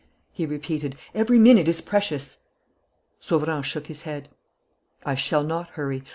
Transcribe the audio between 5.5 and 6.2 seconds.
hurry.